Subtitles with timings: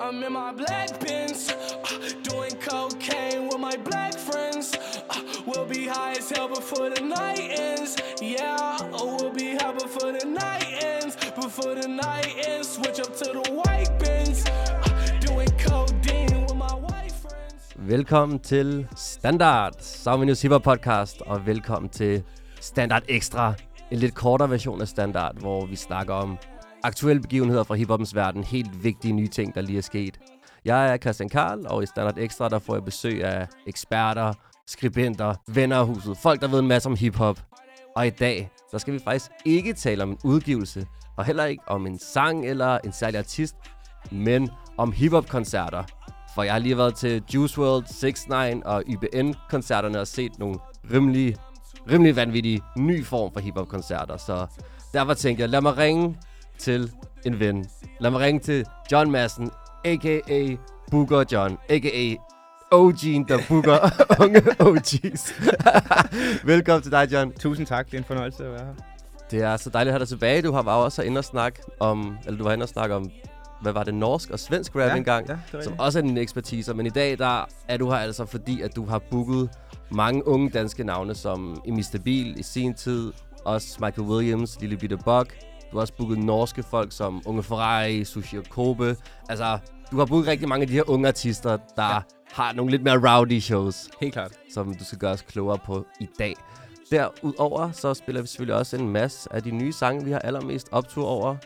[0.00, 4.76] I'm in my black bins, uh, doing cocaine with my black friends.
[5.10, 7.96] Uh, we'll be high as hell before the night ends.
[8.22, 11.16] Yeah, oh, we'll be high before the night ends.
[11.34, 16.74] Before the night ends, switch up to the white bins, uh, doing codeine with my
[16.86, 17.74] white friends.
[17.76, 22.22] Velkommen til Standard, Soundvenues Hip Podcast, og velkommen til
[22.60, 23.54] Standard Extra,
[23.90, 26.38] en lidt kortere version af Standard, hvor vi snakker om
[26.82, 30.18] aktuelle begivenheder fra hiphoppens verden, helt vigtige nye ting, der lige er sket.
[30.64, 34.32] Jeg er Christian Karl, og i Standard Extra, der får jeg besøg af eksperter,
[34.66, 37.40] skribenter, venner af huset, folk, der ved en masse om hiphop.
[37.96, 40.86] Og i dag, så skal vi faktisk ikke tale om en udgivelse,
[41.16, 43.54] og heller ikke om en sang eller en særlig artist,
[44.10, 45.84] men om hiphop-koncerter.
[46.34, 50.58] For jeg har lige været til Juice WRLD, 6 9 og YBN-koncerterne og set nogle
[50.92, 51.36] rimelig,
[51.90, 54.16] rimelig vanvittige ny form for hiphop-koncerter.
[54.16, 54.46] Så
[54.92, 56.16] derfor tænkte jeg, lad mig ringe
[56.58, 56.90] til
[57.26, 57.66] en ven.
[58.00, 59.50] Lad mig ringe til John Madsen,
[59.84, 60.56] a.k.a.
[60.90, 62.14] Booger John, a.k.a.
[62.74, 63.78] OG'en, der booker
[64.24, 65.32] unge OG's.
[66.52, 67.32] Velkommen til dig, John.
[67.32, 68.74] Tusind tak, det er en fornøjelse at være her.
[69.30, 70.42] Det er så dejligt at have dig tilbage.
[70.42, 73.10] Du har var også inde og snakke om, eller du var inde og snakke om,
[73.62, 76.74] hvad var det, norsk og svensk rap Ja, engang, ja, som også er din ekspertise.
[76.74, 79.50] Men i dag, der er du her altså fordi, at du har booket
[79.90, 81.98] mange unge danske navne, som i Mr.
[82.04, 83.12] Beal i sin tid,
[83.44, 85.36] også Michael Williams, Lille Bitte Buck.
[85.70, 88.96] Du har også booket norske folk som Unge Ferrari, Sushi og Kobe.
[89.28, 89.58] Altså,
[89.90, 92.00] du har booket rigtig mange af de her unge artister, der ja.
[92.32, 94.32] har nogle lidt mere rowdy shows Helt klart.
[94.54, 96.34] som du skal gøre os klogere på i dag.
[96.90, 100.68] Derudover så spiller vi selvfølgelig også en masse af de nye sange, vi har allermest
[100.72, 101.36] optur over,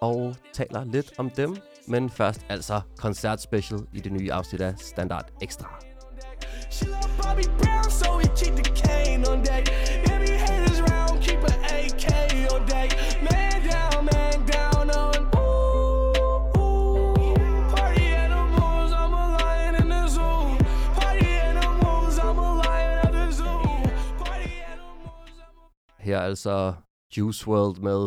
[0.00, 1.56] og taler lidt om dem.
[1.86, 5.68] Men først altså koncertspecial i det nye afsnit af Standard Extra.
[6.70, 10.07] She love Bobby Brown, so we keep the cane on deck.
[26.08, 26.74] Her altså
[27.16, 28.02] Juice WRLD med,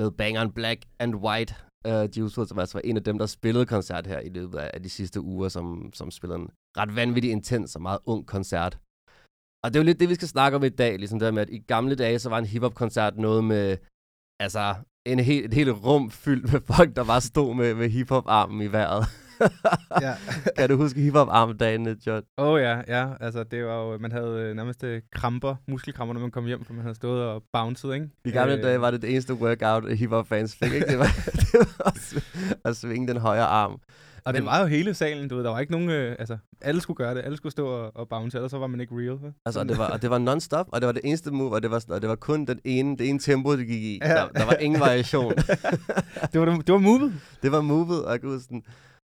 [0.00, 1.54] med Bangeren Black and White.
[1.88, 4.58] Uh, Juice WRLD, som altså var en af dem, der spillede koncert her i løbet
[4.58, 8.26] af, af de sidste uger, som, som spillede en ret vanvittig intens og meget ung
[8.26, 8.78] koncert.
[9.62, 10.98] Og det er jo lidt det, vi skal snakke om i dag.
[10.98, 13.76] Ligesom det der med, at i gamle dage, så var en hiphop-koncert noget med,
[14.40, 14.74] altså,
[15.06, 18.72] en hel, et helt rum fyldt med folk, der bare stod med, med hiphop-armen i
[18.72, 19.04] vejret.
[20.06, 20.14] Ja.
[20.58, 22.22] kan du huske hiphop-armdagene, John?
[22.38, 23.08] Åh oh, ja, ja.
[23.20, 26.64] Altså, det var jo, man havde øh, nærmest øh, kramper, muskelkramper, når man kom hjem,
[26.64, 28.08] for man havde stået og bounced, ikke?
[28.24, 30.86] I gamle øh, dage var det det eneste workout, hiphop-fans fik, ikke?
[30.86, 31.04] Det var,
[31.52, 33.80] det var at, sv- at svinge den højre arm.
[34.24, 35.44] Og det men- var jo hele salen, du ved.
[35.44, 35.90] Der var ikke nogen...
[35.90, 37.22] Øh, altså, alle skulle gøre det.
[37.24, 39.08] Alle skulle stå og, og bounce, ellers så var man ikke real.
[39.22, 39.32] Vel?
[39.46, 41.62] Altså, og det var, og det var non-stop, og det var det eneste move, og
[41.62, 43.98] det var, og det var kun den ene, det ene tempo, det gik i.
[44.02, 44.08] Ja.
[44.14, 45.32] Der, der var ingen variation.
[46.32, 47.12] det var, det var movet.
[47.42, 48.62] det var movet, og jeg huske sådan,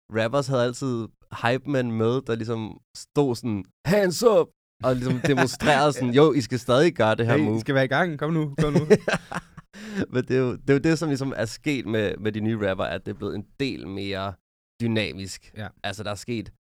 [0.09, 1.07] rappers havde altid
[1.41, 4.47] hype men med, der ligesom stod sådan, hands up,
[4.83, 7.57] og ligesom demonstrerede sådan, jo, I skal stadig gøre det her Hey, move.
[7.57, 8.19] I skal være i gang.
[8.19, 8.79] Kom nu, kom nu.
[10.13, 12.39] Men det er, jo, det er jo det, som ligesom er sket med, med de
[12.39, 14.33] nye rapper, at det er blevet en del mere
[14.81, 15.53] dynamisk.
[15.57, 15.67] Ja.
[15.83, 16.53] Altså, der er sket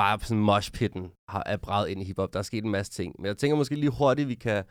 [0.00, 2.32] bare sådan moshpitten har er bredt ind i hiphop.
[2.32, 3.14] Der er sket en masse ting.
[3.18, 4.64] Men jeg tænker måske lige hurtigt, vi kan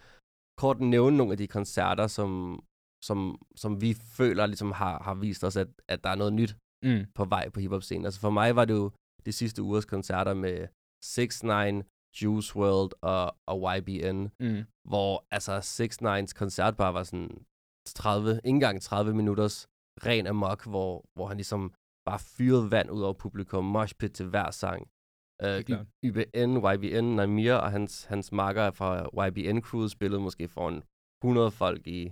[0.57, 2.59] kort nævne nogle af de koncerter, som,
[3.03, 6.55] som, som vi føler ligesom har, har vist os, at, at der er noget nyt
[6.83, 7.05] mm.
[7.15, 8.05] på vej på hiphop-scenen.
[8.05, 8.91] Altså for mig var det jo
[9.25, 10.67] de sidste ugers koncerter med
[11.03, 11.49] 6 9
[12.21, 14.63] Juice WRLD og, og YBN Mm.
[14.89, 17.45] hvor altså 6 9's koncert bare var sådan
[17.95, 19.67] 30, ikke engang 30 minutters
[20.05, 21.73] ren amok, hvor, hvor han ligesom
[22.05, 24.81] bare fyrede vand ud over publikum, moshpit til hver sang.
[25.43, 25.87] Uh, klart.
[26.05, 28.89] YBN, YBN, Namir og hans, hans marker fra
[29.27, 30.83] YBN Crew spillede måske foran
[31.23, 32.11] 100 folk i,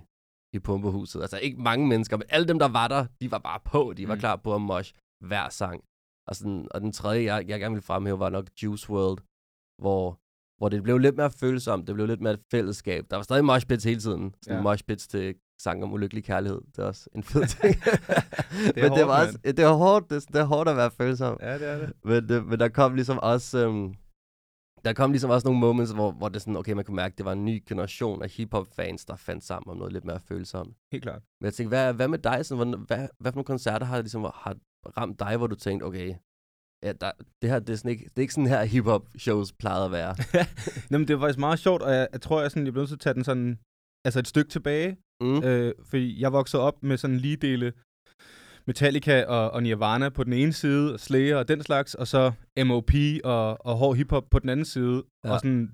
[0.56, 1.20] i pumpehuset.
[1.20, 3.92] Altså ikke mange mennesker, men alle dem, der var der, de var bare på.
[3.96, 4.20] De var Mm.
[4.20, 5.80] klar på at mosh hver sang.
[6.28, 9.18] Og, sådan, og den tredje, jeg, jeg gerne ville fremhæve, var nok Juice WRLD,
[9.82, 10.18] hvor,
[10.58, 11.86] hvor det blev lidt mere følsomt.
[11.86, 13.04] Det blev lidt mere et fællesskab.
[13.10, 14.34] Der var stadig moshpits hele tiden.
[14.42, 14.62] Sådan Ja.
[14.62, 16.60] moshpits til sang om ulykkelig kærlighed.
[16.76, 17.74] Det er også en fed ting.
[17.84, 20.10] Det er men det hårdt, var også, det var hårdt.
[20.10, 21.36] Det, det er hårdt at være følsom.
[21.40, 21.92] Ja, det er det.
[22.04, 23.66] Men, det, men der kom ligesom også...
[23.66, 23.94] Øhm,
[24.86, 27.18] der kom ligesom også nogle moments, hvor, hvor det sådan, okay, man kunne mærke, at
[27.18, 30.76] det var en ny generation af hiphop-fans, der fandt sammen om noget lidt mere følsomt.
[30.92, 31.22] Helt klart.
[31.40, 32.46] Men jeg tænkte, hvad, hvad med dig?
[32.46, 34.56] Sådan, hvad, hvad, hvad for nogle koncerter har, ligesom, har
[34.98, 36.14] ramt dig, hvor du tænkte, okay,
[36.82, 37.10] ja, der,
[37.42, 40.16] det her, det er, sådan ikke, det er ikke sådan her hiphop-shows plejede at være.
[40.90, 42.80] Nå, men det var faktisk meget sjovt, og jeg, jeg tror, jeg, sådan, jeg blev
[42.80, 43.58] nødt til at tage den sådan,
[44.04, 44.96] altså et stykke tilbage.
[45.20, 45.42] Mm.
[45.44, 47.72] Øh, fordi jeg voksede op med sådan lige dele
[48.66, 52.32] Metallica og, og Nirvana på den ene side, og Slayer og den slags, og så
[52.64, 52.90] MOP
[53.24, 55.02] og, og hård hiphop på den anden side.
[55.24, 55.32] Ja.
[55.32, 55.70] Og sådan,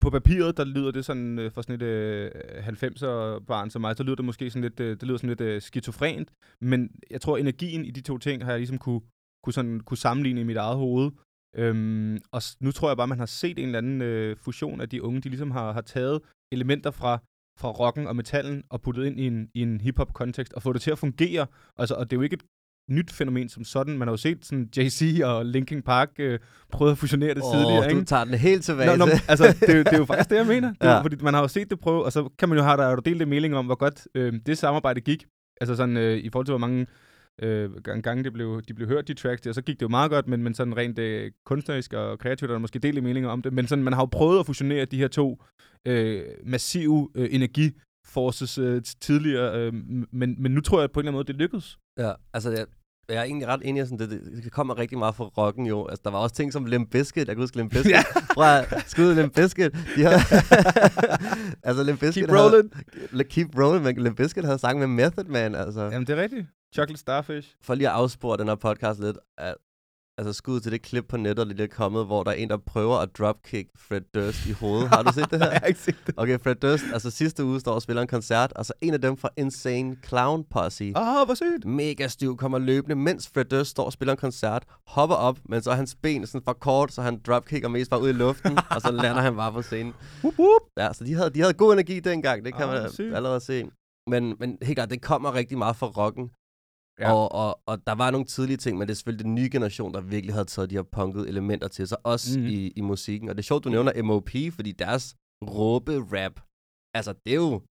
[0.00, 2.30] på papiret, der lyder det sådan, øh, for sådan et øh,
[2.68, 5.40] 90'er barn som mig, så lyder det måske sådan lidt, øh, det lyder sådan lidt
[5.40, 9.00] øh, skizofrent, men jeg tror, energien i de to ting har jeg ligesom kunne
[9.46, 11.10] kunne, sådan, kunne sammenligne i mit eget hoved.
[11.56, 14.88] Øhm, og nu tror jeg bare, man har set en eller anden øh, fusion af
[14.88, 15.20] de unge.
[15.20, 16.20] De ligesom har, har taget
[16.52, 17.18] elementer fra,
[17.58, 20.82] fra rocken og metallen og puttet ind i en, i en hip-hop-kontekst og fået det
[20.82, 21.46] til at fungere.
[21.78, 22.42] Altså, og det er jo ikke et
[22.90, 23.98] nyt fænomen som sådan.
[23.98, 26.38] Man har jo set sådan Jay-Z og Linkin Park øh,
[26.72, 27.78] prøve at fusionere det tidligere.
[27.78, 28.00] Åh, ikke?
[28.00, 30.30] du tager den helt tilbage Nå, nå, altså, det, er jo- det er jo faktisk
[30.30, 30.68] det, jeg mener.
[30.80, 31.00] Det er, Ja.
[31.02, 32.90] Fordi man har jo set det prøve, og så kan man jo have der er
[32.90, 35.24] jo delt en mening om, hvor godt øh, det samarbejde gik.
[35.60, 36.86] Altså sådan, øh, i forhold til, hvor mange
[37.42, 39.88] øh, gang- gange det blev, de blev hørt, de tracks der, så gik det jo
[39.88, 43.30] meget godt, men, men sådan rent øh, kunstnerisk og kreativt er der måske delt meninger
[43.30, 43.52] om det.
[43.52, 45.42] Men sådan, man har jo prøvet at fusionere de her to
[45.86, 49.72] øh, massive øh, energiforces øh, tidligere, øh,
[50.12, 51.78] men, men nu tror jeg på en eller anden måde, det lykkedes.
[51.98, 52.66] Ja, altså jeg,
[53.08, 55.66] jeg er egentlig ret enig i, sådan, det, det, det kommer rigtig meget fra rocken
[55.66, 55.86] jo.
[55.86, 57.28] Altså, der var også ting som Limp Bizkit.
[57.28, 57.90] Jeg kan huske Limp Bizkit.
[57.90, 58.02] Ja.
[58.70, 59.72] At skud Limp Bizkit.
[59.96, 60.20] De havde,
[61.68, 62.72] altså Limp Bizkit Keep rolling.
[63.10, 65.54] Havde, keep rolling, men Limp Bizkit havde sang med Method Man.
[65.54, 66.46] Altså, Jamen, det er rigtigt.
[66.74, 67.54] Chocolate Starfish.
[67.62, 69.18] for lige at afspore den her podcast lidt.
[69.38, 69.54] At,
[70.18, 72.50] altså skud til det klip på nettet, der lige er kommet, hvor der er en,
[72.50, 74.88] der prøver at dropkick Fred Durst i hovedet.
[74.88, 75.50] Har du set det her?
[75.50, 76.14] Jeg har ikke set det.
[76.16, 79.00] Okay, Fred Durst, altså sidste uge står og spiller en koncert, og så en af
[79.00, 80.92] dem fra Insane Clown Posse.
[80.96, 81.64] Åh, oh, hvor sygt.
[81.64, 85.62] mega stiv, kommer løbende, mens Fred Durst står og spiller en koncert, hopper op, men
[85.62, 88.58] så er hans ben sådan for kort, så han dropkicker mest bare ud i luften,
[88.74, 89.94] og så lander han bare på scenen.
[90.24, 90.62] Whoop, whoop.
[90.78, 93.14] Ja, så de havde, de havde god energi dengang, det kan Ah, man sygt.
[93.14, 93.64] allerede se.
[94.10, 96.30] Men, men helt klart, det kommer rigtig meget fra rocken.
[97.00, 97.12] Ja.
[97.12, 99.94] Og, og, og der var nogle tidlige ting, men det er selvfølgelig den nye generation,
[99.94, 102.46] der virkelig havde taget de her punkede elementer til sig, også mm.
[102.46, 103.28] i, i musikken.
[103.28, 106.40] Og det er sjovt, du nævner MOP, fordi deres råbe-rap,
[106.94, 107.62] altså det er jo,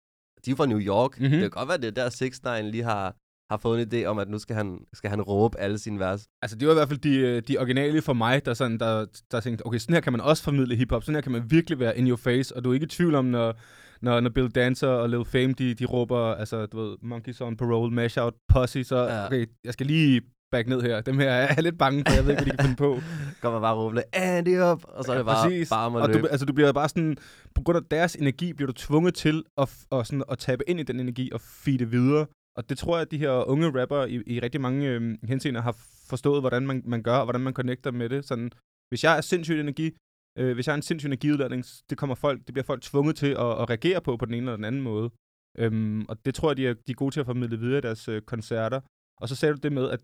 [0.44, 1.10] de er fra New York.
[1.10, 1.22] Mhm.
[1.22, 1.40] Mm-hmm.
[1.40, 3.16] Det kan godt være, det er der 6 9 lige har,
[3.50, 6.26] har fået en idé om, at nu skal han, skal han råbe alle sine vers.
[6.42, 9.06] Altså, det var i hvert fald de, øh, de originale for mig, der, sådan, der,
[9.30, 11.78] der tænkte, okay, sådan her kan man også formidle hiphop, sådan her kan man virkelig
[11.78, 13.58] være in your face, og du er ikke i tvivl om, når,
[14.02, 17.56] når, når Bill Dancer og Lil Fame, de, de råber, altså, du ved, Monkeys on
[17.56, 19.26] Parole, Mash Out, Posse, så, Ja.
[19.26, 21.00] okay, jeg skal lige back ned her.
[21.00, 22.98] Dem her er jeg lidt bange for, jeg ved ikke, hvad de kan finde på.
[23.42, 25.68] Kommer bare råbe, Andy op, og så er det bare, Præcis.
[25.70, 26.20] bare om at og løbe.
[26.22, 27.16] du, altså, du bliver bare sådan,
[27.54, 30.80] på grund af deres energi, bliver du tvunget til at, og sådan, at tabe ind
[30.80, 32.26] i den energi og feede det videre.
[32.56, 35.60] Og det tror jeg, at de her unge rapper i, i rigtig mange øh, henseender
[35.62, 35.76] har
[36.08, 38.24] forstået, hvordan man, man gør, og hvordan man connecter med det.
[38.24, 38.50] Sådan,
[38.88, 39.90] hvis jeg er sindssygt energi,
[40.38, 43.26] øh, hvis jeg er en sindssyg energiudladning, det kommer folk, det bliver folk tvunget til
[43.26, 45.10] at, at reagere på på den ene eller den anden måde.
[45.58, 47.80] Øhm, og det tror jeg, de er, de er gode til at formidle videre i
[47.80, 48.80] deres øh, koncerter.
[49.20, 50.00] Og så sagde du det med, at,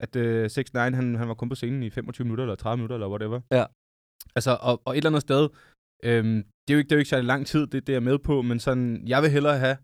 [0.00, 2.76] at øh, 6 9 han, han var kun på scenen i 25 minutter, eller 30
[2.76, 3.40] minutter, eller whatever.
[3.50, 3.64] Ja.
[4.36, 5.48] Altså, og, og et eller andet sted,
[6.04, 7.94] øhm, det, er jo ikke, det er jo ikke særlig lang tid, det, det er
[7.94, 9.76] jeg med på, men sådan, jeg vil hellere have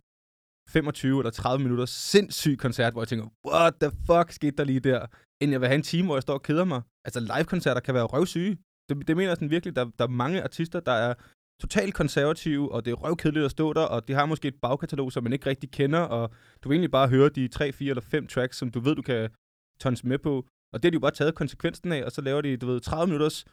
[0.68, 4.80] 25 eller 30 minutter sindssyg koncert, hvor jeg tænker, what the fuck skete der lige
[4.80, 5.06] der,
[5.40, 6.82] end jeg vil have en time, hvor jeg står og keder mig.
[7.04, 8.58] Altså, live-koncerter kan være røvsyge.
[8.88, 11.14] Det, det mener jeg sådan virkelig, der, der er mange artister, der er
[11.60, 15.12] totalt konservative, og det er røvkedeligt at stå der, og de har måske et bagkatalog,
[15.12, 16.30] som man ikke rigtig kender, og
[16.62, 19.02] du vil egentlig bare høre de 3, 4 eller 5 tracks, som du ved, du
[19.02, 19.30] kan
[19.80, 20.46] tons med på.
[20.72, 22.80] Og det har de jo bare taget konsekvensen af, og så laver de, du ved,
[22.80, 23.44] 30 minutters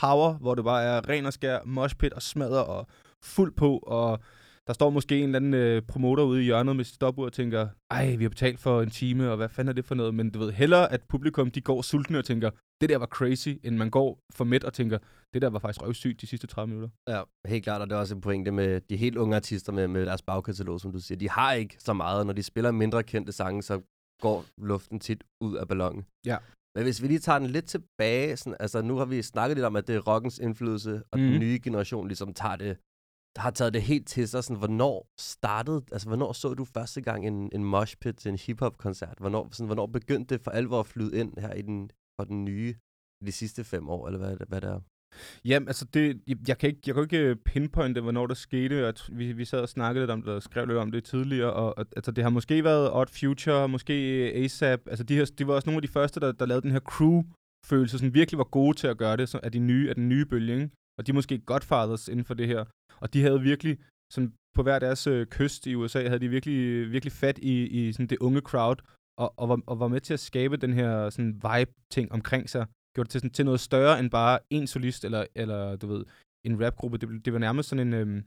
[0.00, 2.86] power, hvor det bare er ren og skær, moshpit og smadder og
[3.24, 4.20] fuld på, og
[4.66, 7.32] der står måske en eller anden øh, promoter ude i hjørnet med sit stopur og
[7.32, 10.14] tænker, ej, vi har betalt for en time, og hvad fanden er det for noget?
[10.14, 12.50] Men du ved, hellere at publikum, de går sultne og tænker,
[12.80, 14.98] det der var crazy, end man går for midt og tænker,
[15.34, 16.88] det der var faktisk røvsygt de sidste 30 minutter.
[17.08, 19.88] Ja, helt klart, og det er også en pointe med de helt unge artister med,
[19.88, 21.18] med deres bagkatalog, som du siger.
[21.18, 23.80] De har ikke så meget, når de spiller mindre kendte sange, så
[24.20, 26.04] går luften tit ud af ballonen.
[26.26, 26.36] Ja.
[26.74, 29.66] Men hvis vi lige tager den lidt tilbage, sådan, altså nu har vi snakket lidt
[29.66, 31.24] om, at det er rockens indflydelse, og mm.
[31.24, 31.32] Mhm.
[31.32, 32.76] den nye generation ligesom tager det,
[33.36, 34.44] har taget det helt til sig.
[34.44, 38.38] Sådan, hvornår startede, altså hvornår så du første gang en, en mosh pit til en
[38.38, 39.18] hip-hop-koncert?
[39.18, 42.44] Hvornår, sådan, hvornår begyndte det for alvor at flyde ind her i den, for den
[42.44, 42.74] nye,
[43.26, 44.80] de sidste fem år, eller hvad, hvad det er?
[45.44, 48.86] Jamen, altså, det, jeg, kan ikke, jeg kan ikke øh, pinpointe, hvornår det skete.
[48.86, 51.52] At vi, vi sad og snakkede lidt om det, og skrev lidt om det tidligere,
[51.52, 53.94] og, og altså, det har måske været Odd Future, måske
[54.28, 54.80] øh, ASAP.
[54.86, 56.80] Altså, de, her, de var også nogle af de første, der, der lavede den her
[56.80, 60.08] crew-følelse, som virkelig var gode til at gøre det, så, af, de nye, af den
[60.08, 60.70] nye bølge, ikke?
[60.98, 62.64] Og de er måske godfathers inden for det her.
[63.00, 63.78] Og de havde virkelig,
[64.12, 67.66] sådan, på hver deres øh, kyst i USA, havde de virkelig, øh, virkelig fat i,
[67.66, 68.78] i sådan det unge crowd,
[69.18, 72.66] og, og, var, og var med til at skabe den her sådan vibe-ting omkring sig.
[72.94, 76.04] Gjorde det til, sådan, til noget større end bare en solist, eller, eller du ved,
[76.44, 76.98] en rapgruppe.
[76.98, 78.24] Det, det var nærmest sådan en, øhm,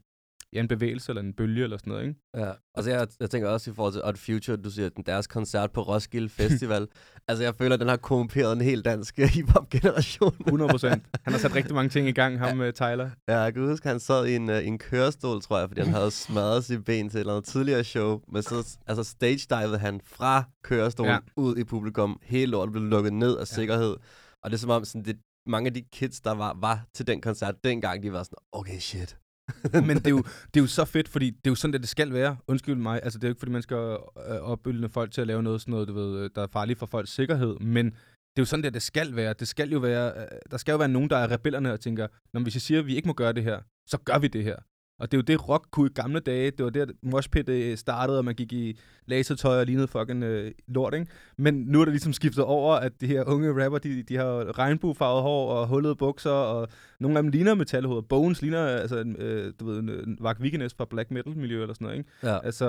[0.54, 2.20] ja, en bevægelse, eller en bølge, eller sådan noget, ikke?
[2.38, 5.28] Ja, altså jeg, jeg tænker også i forhold til Odd Future, du siger, at deres
[5.28, 6.88] koncert på Roskilde Festival,
[7.28, 10.36] altså jeg føler, at den har korrumperet en helt dansk hip-hop-generation.
[10.40, 11.04] 100 procent.
[11.24, 13.10] Han har sat rigtig mange ting i gang, ham med Tyler.
[13.28, 15.94] Ja, jeg kan huske, han sad i en, uh, en kørestol, tror jeg, fordi han
[15.94, 20.02] havde smadret sit ben til et eller andet tidligere show, men så altså stage-divede han
[20.06, 21.14] fra kørestolen Ja.
[21.14, 21.20] ja.
[21.36, 22.20] ud i publikum.
[22.24, 23.96] Hele lortet blev lukket ned af sikkerhed.
[24.44, 27.08] Og det er som om, sådan, det, mange af de kids, der var, var til
[27.08, 29.18] den koncert dengang, de var sådan, okay, shit.
[29.88, 30.18] Men det er, jo,
[30.54, 32.38] det er jo så fedt, fordi det er jo sådan, det, det skal være.
[32.48, 33.00] Undskyld mig.
[33.04, 35.62] Altså, det er jo ikke, fordi man skal øh, opbygge folk til at lave noget,
[35.62, 37.60] sådan noget, du ved, øh, der er farligt for folks sikkerhed.
[37.60, 39.34] Men det er jo sådan, der det skal være.
[39.40, 42.08] Det skal jo være, øh, der skal jo være nogen, der er rebellerne og tænker,
[42.34, 44.44] når hvis jeg siger, at vi ikke må gøre det her, så gør vi det
[44.44, 44.56] her.
[45.02, 46.52] Og det er jo det, rock kunne i gamle dage.
[46.52, 50.52] Det var der, moshpit øh, startede, og man gik i lasertøj og lignede fucking øh,
[50.68, 51.08] lort, ikke?
[51.38, 54.60] Men nu er det ligesom skiftet over, at de her unge rapper, de, de har
[54.60, 56.68] regnbuefarvet hår og hullede bukser, og
[57.00, 58.02] nogle af dem ligner metalhoveder.
[58.02, 61.98] Bones ligner, altså, øh, du ved, en Vak Vikernes fra black metal-miljø eller sådan noget,
[61.98, 62.10] ikke?
[62.24, 62.40] Ja.
[62.44, 62.66] Altså,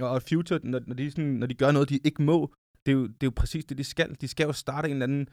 [0.00, 2.52] og og Future, når, når, de sådan, når de gør noget, de ikke må,
[2.86, 4.16] det er, jo, det er jo præcis det, de skal.
[4.20, 5.28] De skal jo starte en eller anden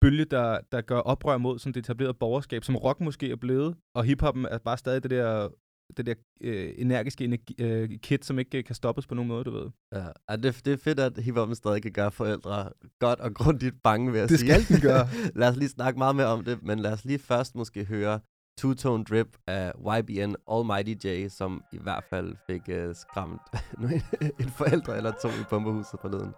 [0.00, 3.76] bølge, der, der gør oprør mod sådan det etablerede borgerskab, som rock måske er blevet,
[3.94, 5.48] og hiphoppen er bare stadig det der,
[5.96, 9.44] det der øh, energiske energi, øh, kit, som ikke øh, kan stoppes på nogen måde,
[9.44, 9.70] du ved.
[9.92, 13.82] Ja, ja det, det er fedt, at hiphoppen stadig kan gøre forældre godt og grundigt
[13.84, 14.62] bange, ved at Det sige.
[14.62, 15.08] skal den gøre.
[15.40, 18.20] lad os lige snakke meget mere om det, men lad os lige først måske høre
[18.60, 23.40] Two-Tone Drip af YBN Almighty J, som i hvert fald fik uh, skræmt
[24.42, 26.32] en forældre eller to i pumpehuset forleden.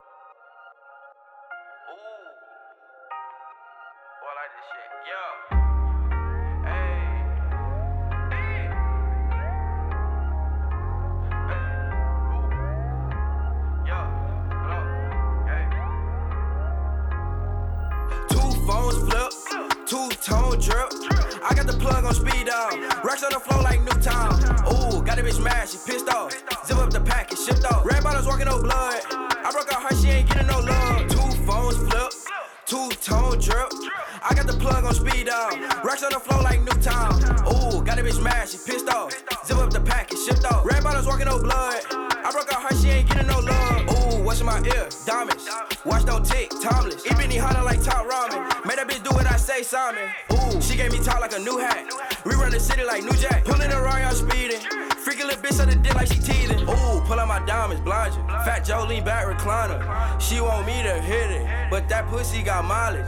[44.60, 44.88] My ear?
[45.04, 45.48] Diamonds.
[45.84, 47.06] Watch don't tick, timeless.
[47.06, 48.66] Ebony hotter like top ramen.
[48.66, 50.08] Made that bitch do what I say, Simon.
[50.32, 51.92] Ooh, she gave me top like a new hat.
[52.25, 53.44] We run the city like New Jack.
[53.44, 54.60] Pulling around, y'all speeding.
[55.04, 56.60] Freaking little bitch on the dick like she teething.
[56.62, 58.14] Ooh, pull out my diamonds, blind.
[58.44, 59.78] Fat Joe lean back recliner.
[60.20, 63.06] She want me to hit it, but that pussy got mileage.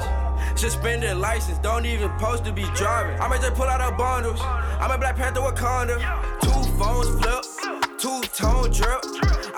[0.56, 3.18] Suspended license, don't even post to be driving.
[3.20, 4.40] I might just pull out her bundles.
[4.42, 5.98] I'm a Black Panther Wakanda.
[6.40, 7.44] Two phones flip,
[7.98, 9.00] two tone drip.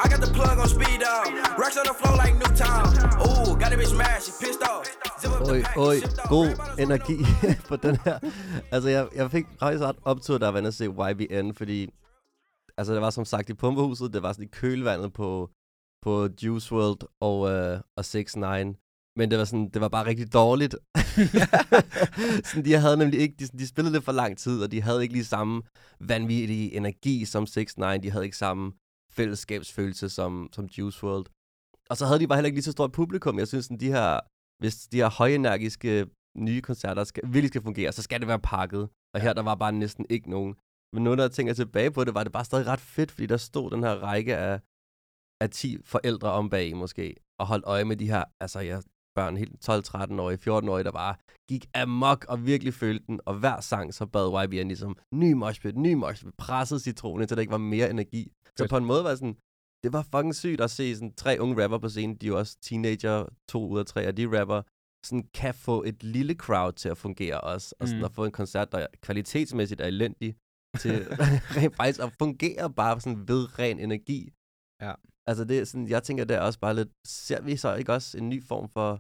[0.03, 1.29] I got the plug on speed dial.
[1.61, 2.87] Racks on the floor like Newtown.
[3.27, 4.87] Ooh, got a bitch mad, she pissed off.
[5.05, 6.29] Up shipped off.
[6.29, 7.19] god energi
[7.69, 8.19] på den her.
[8.73, 11.89] Altså, jeg, jeg fik faktisk ret optur, jeg var inde og se YBN, fordi
[12.77, 15.51] altså, det var som sagt i pumpehuset, det var sådan i kølvandet på,
[16.03, 18.43] på Juice WRLD og, øh, og 6 9
[19.19, 20.75] men det var sådan, det var bare rigtig dårligt.
[22.49, 25.03] sådan, de havde nemlig ikke, de, de spillede det for lang tid, og de havde
[25.03, 25.63] ikke lige samme
[26.01, 28.73] vanvittige energi som 6 9 de havde ikke samme
[29.13, 31.27] fællesskabsfølelse som, som Juice WRLD.
[31.91, 33.39] Og så havde de bare heller ikke lige så stort publikum.
[33.39, 34.21] Jeg synes, sådan, de her,
[34.63, 38.89] hvis de her højenergiske nye koncerter skal, virkelig skal fungere, så skal det være pakket.
[39.15, 40.55] Og her der var bare næsten ikke nogen.
[40.93, 43.27] Men nu, når jeg tænker tilbage på det, var det bare stadig ret fedt, fordi
[43.27, 44.61] der stod den her række af,
[45.41, 48.83] af 10 forældre om bag måske, og holdt øje med de her, altså jeg,
[49.15, 51.15] børn, helt 12-13-årige, 14-årige, der bare
[51.49, 55.77] gik amok og virkelig følte den, og hver sang så bad YBN ligesom, ny moshpit,
[55.77, 58.33] ny moshpit, pressede citronen, så der ikke var mere energi.
[58.59, 59.37] Så på en måde var det sådan,
[59.85, 62.39] det var fucking sygt at se sådan tre unge rapper på scenen, de er jo
[62.39, 64.63] også teenager, to ud af tre af de rapper,
[65.07, 68.05] sådan kan få et lille crowd til at fungere også, og sådan Mm.
[68.05, 70.37] at få en koncert, der kvalitetsmæssigt er elendig,
[70.79, 70.93] til
[71.57, 74.33] rent faktisk at fungere bare sådan ved ren energi.
[74.83, 74.95] Ja.
[75.29, 77.93] Altså det er sådan, jeg tænker, det er også bare lidt, ser vi så ikke
[77.93, 78.91] også en ny form for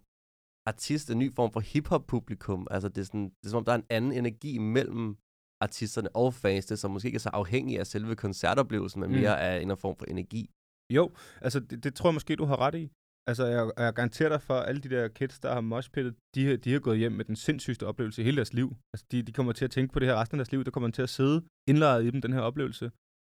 [0.70, 2.66] artist, en ny form for hiphop-publikum?
[2.70, 5.16] Altså det er, sådan, det er som om, der er en anden energi mellem
[5.60, 9.16] artisterne og fansene, som måske ikke er så afhængige af selve koncertoplevelsen, men Mm.
[9.16, 10.50] mere af en eller anden form for energi.
[10.96, 11.10] Jo,
[11.40, 12.90] altså det, det tror jeg måske, du har ret i.
[13.30, 16.56] Altså, jeg, jeg garanterer dig for, at alle de der kids, der har moshpittet, de,
[16.56, 18.76] de har gået hjem med den sindssygste oplevelse i hele deres liv.
[18.92, 20.64] Altså, de, de kommer til at tænke på det her resten af deres liv.
[20.64, 22.90] Der kommer til at sidde indlejret i dem, den her oplevelse.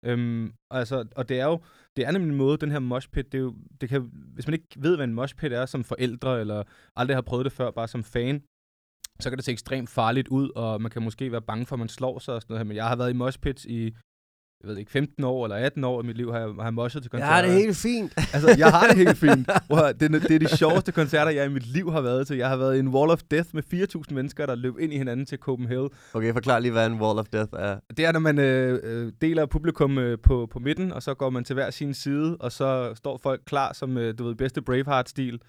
[0.06, 1.62] Øhm, altså, og det er jo,
[1.96, 4.54] det er nemlig en måde, den her moshpit, det er jo, det kan, hvis man
[4.54, 6.64] ikke ved, hvad en moshpit er som forældre, eller
[6.96, 8.44] aldrig har prøvet det før, bare som fan,
[9.20, 11.80] så kan det se ekstremt farligt ud, og man kan måske være bange for, at
[11.80, 12.68] man slår sig og sådan noget her.
[12.68, 13.96] Men jeg har været i moshpits i,
[14.64, 16.74] jeg ved ikke, 15 år eller 18 år i mit liv, har jeg, har jeg
[16.74, 17.36] moshet til koncerter.
[17.36, 18.14] Ja, det er helt fint.
[18.34, 19.48] Altså, jeg har det helt fint.
[20.00, 22.38] Det, er, det er de sjoveste koncerter, jeg i mit liv har været til.
[22.38, 24.98] Jeg har været i en Wall of Death med 4.000 mennesker, der løb ind i
[24.98, 25.90] hinanden til Copenhagen.
[26.14, 27.80] Okay, forklar lige, hvad en Wall of Death er.
[27.98, 31.30] Det er, når man øh, øh, deler publikum øh, på, på midten, og så går
[31.30, 34.62] man til hver sin side, og så står folk klar som, øh, du ved, bedste
[34.62, 35.42] Braveheart-stil.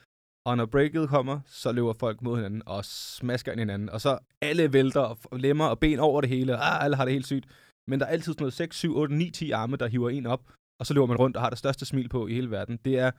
[0.45, 3.91] Og når breaket kommer, så løber folk mod hinanden og smasker ind hinanden.
[3.91, 6.57] Og så alle vælter og lemmer og ben over det hele.
[6.57, 7.47] Ah, alle har det helt sygt.
[7.91, 10.27] Men der er altid sådan noget 6, 7, 8, 9, 10 arme, der hiver en
[10.27, 10.53] op.
[10.81, 12.79] Og så løber man rundt og har det største smil på i hele verden.
[12.85, 13.11] Det er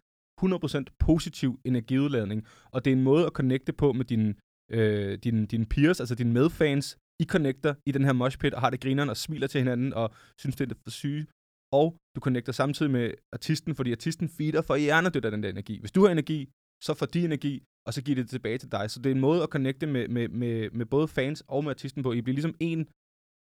[0.42, 2.48] 100% positiv energiudladning.
[2.72, 4.36] Og det er en måde at connecte på med dine,
[4.72, 6.98] øh, dine, dine peers, altså dine medfans.
[7.20, 10.14] I connecter i den her moshpit og har det grineren og smiler til hinanden og
[10.40, 11.28] synes, det er for syge.
[11.74, 15.80] Og du connecter samtidig med artisten, fordi artisten feeder for hjernedødt af den der energi.
[15.80, 16.50] Hvis du har energi,
[16.84, 18.92] så får de energi, og så giver det tilbage til dig.
[18.92, 21.72] Så det er en måde at connecte med, med, med, med både fans og med
[21.72, 22.14] artisten på.
[22.14, 22.88] I bliver ligesom en,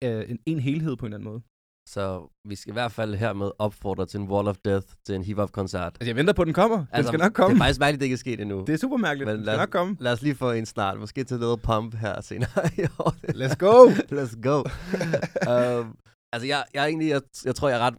[0.04, 1.42] øh, en, en helhed på en eller anden måde.
[1.90, 5.24] Så vi skal i hvert fald hermed opfordre til en Wall of Death til en
[5.24, 5.94] hiphop-koncert.
[5.96, 6.78] Altså, jeg venter på, at den kommer.
[6.78, 7.54] Den altså, skal nok komme.
[7.56, 8.64] Det er faktisk mærkeligt, det ikke er sket endnu.
[8.68, 9.28] Det er super mærkeligt.
[9.28, 9.98] Men Den skal os- nok komme.
[10.00, 11.00] Lad os lige få en snart.
[11.00, 13.12] Måske til noget pump her senere i år.
[13.12, 13.90] Let's go!
[14.22, 14.58] Let's go.
[15.82, 15.98] um,
[16.34, 17.96] altså, jeg, jeg, er egentlig, jeg, jeg tror, jeg er ret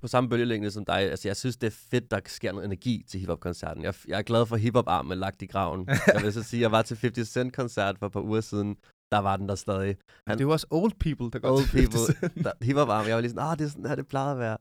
[0.00, 0.96] på samme bølgelængde som dig.
[0.98, 3.84] Altså, jeg synes, det er fedt, der sker noget energi til hiphop-koncerten.
[3.84, 5.88] Jeg, jeg er glad for hiphop-armen lagt i graven.
[6.14, 8.76] jeg vil så sige, jeg var til 50 Cent-koncert for et par uger siden.
[9.12, 9.96] Der var den der stadig.
[10.26, 12.44] Han- Det jo også old people, der går Old til 50 people.
[12.44, 13.06] Der, hiphop-arm.
[13.06, 14.58] Jeg var lige sådan, ah, det er sådan her, det plejede at være.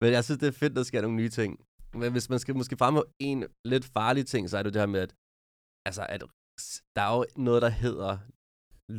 [0.00, 1.50] Men jeg synes, det er fedt, der sker nogle nye ting.
[1.94, 4.86] Men hvis man skal måske fremme en lidt farlig ting, så er det det her
[4.86, 5.14] med, at,
[5.88, 6.20] altså, at
[6.96, 8.18] der er jo noget, der hedder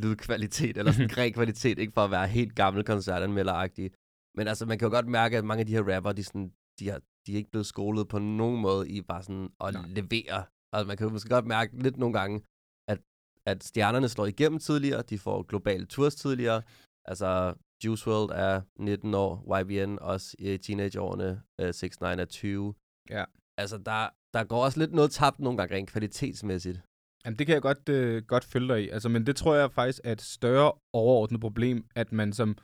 [0.02, 3.90] lydkvalitet, eller sådan ren kvalitet, ikke for at være helt gammel koncertanmelderagtig.
[4.36, 6.52] Men altså, man kan jo godt mærke, at mange af de her rapper, de, sådan,
[6.78, 9.86] de, har, de er ikke blevet skolet på nogen måde i bare sådan at Nej.
[9.88, 10.44] levere.
[10.72, 12.42] Altså, man kan jo måske godt mærke lidt nogle gange,
[13.46, 16.62] at, stjernerne slår igennem tidligere, de får globale tours tidligere.
[17.04, 22.74] Altså, Juice WRLD er 19 år, YBN også i teenageårene, uh, 6 9 er 20.
[23.10, 23.24] Ja.
[23.58, 26.80] Altså, der, der går også lidt noget tabt nogle gange rent kvalitetsmæssigt.
[27.24, 28.88] Jamen, det kan jeg godt, øh, godt følge dig i.
[28.88, 32.58] Altså, men det tror jeg faktisk er et større overordnet problem, at man som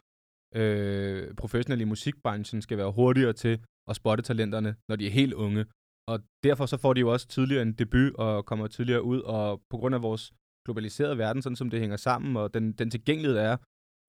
[0.54, 5.34] øh, professionel i musikbranchen skal være hurtigere til at spotte talenterne, når de er helt
[5.34, 5.66] unge.
[6.08, 9.62] Og derfor så får de jo også tidligere en debut og kommer tidligere ud, og
[9.70, 10.32] på grund af vores
[10.68, 13.56] globaliserede verden, sådan som det hænger sammen, og den, den tilgængelighed er,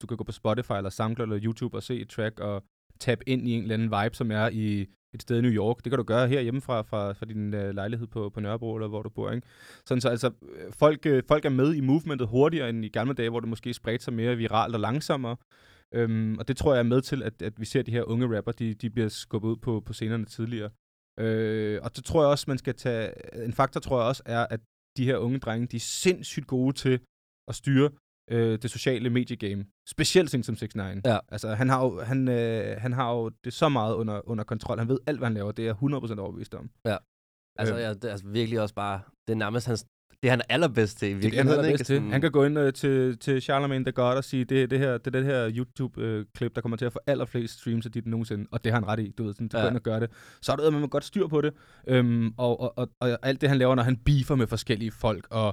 [0.02, 2.64] du kan gå på Spotify eller SoundCloud eller YouTube og se et track og
[3.00, 5.76] tabe ind i en eller anden vibe, som er i et sted i New York.
[5.84, 8.88] Det kan du gøre her hjemmefra fra, fra din øh, lejlighed på, på Nørrebro, eller
[8.88, 9.46] hvor du bor, ikke?
[9.86, 13.14] Sådan så altså, øh, folk, øh, folk er med i movementet hurtigere end i gamle
[13.14, 15.36] dage, hvor det måske spredte sig mere viralt og langsommere.
[15.94, 18.36] Øhm, og det tror jeg er med til, at, at vi ser de her unge
[18.36, 20.70] rapper, de, de bliver skubbet ud på, på scenerne tidligere.
[21.20, 23.12] Øh, og så tror jeg også, man skal tage...
[23.44, 24.60] En faktor tror jeg også er, at
[24.96, 27.00] de her unge drenge, de er sindssygt gode til
[27.48, 27.90] at styre
[28.30, 29.64] øh, det sociale mediegame.
[29.88, 31.18] Specielt ting som 6 9 Ja.
[31.28, 34.78] Altså, han har jo, han, øh, han har jo det så meget under, under kontrol.
[34.78, 35.52] Han ved alt, hvad han laver.
[35.52, 36.70] Det er jeg 100% overbevist om.
[37.58, 37.80] Altså, Øh.
[37.80, 39.86] ja, det er altså virkelig også bare, det er nærmest hans,
[40.22, 41.64] det er han er allerbedst til i Det er det, han virkeligheden.
[41.64, 41.84] er ikke?
[41.84, 42.00] til.
[42.12, 44.98] Han kan gå ind øh, til, til Charlemagne the God og sige, det, det, her,
[44.98, 48.46] det er det her YouTube-klip, der kommer til at få allerflest streams af dit nogensinde.
[48.52, 49.32] Og det har han ret i, du ved.
[49.34, 49.62] Sådan, du Ja.
[49.62, 50.10] går ind og gør det.
[50.42, 51.54] Så er der med godt styr på det.
[51.86, 55.26] Øhm, og, og, og, og, alt det, han laver, når han beefer med forskellige folk,
[55.30, 55.46] og,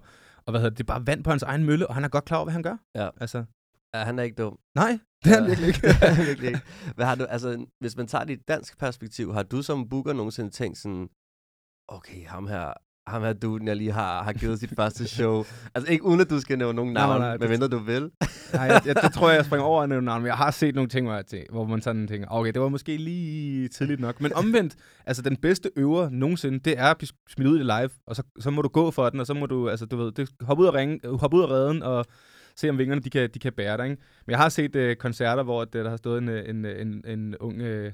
[0.46, 2.08] og hvad hedder det, det er bare vand på hans egen mølle, og han er
[2.08, 2.78] godt klar over, hvad han gør.
[2.96, 3.10] Ja.
[3.22, 3.44] Altså,
[3.94, 4.60] Ja, han er ikke dum.
[4.76, 5.82] nej, det er han virkelig ikke.
[5.88, 6.62] det virkelig ikke.
[6.96, 9.90] Hvad har du, altså, hvis man tager det i et dansk perspektiv, har du som
[9.90, 11.10] booker nogensinde tænkt sådan,
[11.88, 12.74] okay, ham her,
[13.08, 15.44] ham her duden, jeg lige har, har givet sit første show.
[15.76, 18.12] Altså ikke uden at du skal nævne nogen navn, nej, nej, det- medmindre du vil.
[18.54, 20.76] Nej, jeg, jeg, det tror jeg, jeg springer over en navn, men jeg har set
[20.76, 24.00] nogle ting, hvor, jeg tænker, hvor man sådan tænker, okay, det var måske lige tidligt
[24.00, 24.22] nok.
[24.22, 27.90] Men omvendt, altså den bedste øver nogensinde, det er at blive smidt ud i live,
[28.08, 30.12] og så, så må du gå for den, og så må du, altså du ved,
[30.12, 32.06] det, hoppe ud af, ringe, hoppe ud af redden, og
[32.56, 34.02] se om vingerne, de kan, de kan bære dig, ikke?
[34.26, 37.36] Men jeg har set øh, koncerter, hvor der har stået en, øh, en, en, en
[37.40, 37.92] ung øh,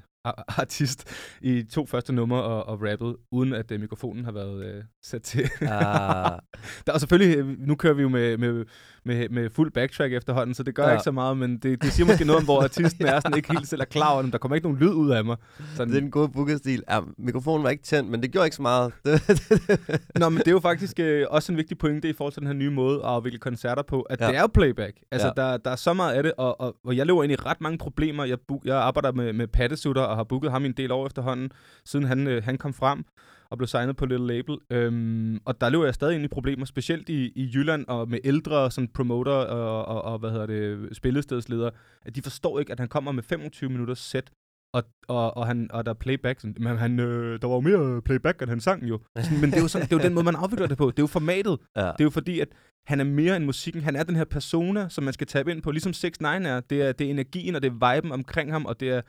[0.58, 1.08] artist
[1.42, 5.22] i to første numre og, og rappet, uden at øh, mikrofonen har været øh, sat
[5.22, 5.50] til.
[5.60, 6.38] Ah,
[6.86, 8.64] Der er selvfølgelig, øh, nu kører vi jo med, med,
[9.04, 10.92] med, med fuld backtrack efterhånden, så det gør Ja.
[10.92, 13.52] ikke så meget, men det, det siger måske noget om, hvor artisten er sådan ikke
[13.52, 15.36] helt selv er klar over, der kommer ikke nogen lyd ud af mig.
[15.74, 16.82] Sådan, det er en god bookerstil.
[16.90, 18.92] Ja, mikrofonen var ikke tændt, men det gjorde ikke så meget.
[20.20, 22.46] Nå, men det er jo faktisk øh, også en vigtig pointe i forhold til den
[22.46, 24.26] her nye måde at afvikle koncerter på, at Ja.
[24.28, 24.96] det er jo playback.
[25.12, 25.42] Altså, Ja.
[25.42, 27.60] der, der er så meget af det, og, og, og jeg løber ind i ret
[27.60, 28.24] mange problemer.
[28.24, 31.50] Jeg, jeg arbejder med, med pattesutter og har booket ham i en del år efterhånden,
[31.84, 33.04] siden han, øh, han kom frem
[33.50, 34.58] og blev signet på Little Label.
[34.70, 38.18] Øhm, og der løber jeg stadig ind i problemer, specielt i, i Jylland og med
[38.24, 41.70] ældre sådan promoter og, og, og hvad hedder det, spillestedsledere,
[42.02, 44.30] at de forstår ikke, at han kommer med 25 minutters sæt,
[44.74, 46.40] og, og, og, han, og der er playback.
[46.40, 49.00] Sådan, men han, øh, der var jo mere playback, end han sang jo.
[49.16, 50.86] Sådan, men det er jo, sådan, det er jo den måde, man afvikler det på.
[50.90, 51.58] Det er jo formatet.
[51.76, 51.82] ja.
[51.82, 52.48] Det er jo fordi, at
[52.86, 53.82] han er mere end musikken.
[53.82, 55.70] Han er den her persona, som man skal tabe ind på.
[55.70, 56.60] Ligesom 6 9 er.
[56.60, 59.02] Det er, det er energien, og det er viben omkring ham, og det er,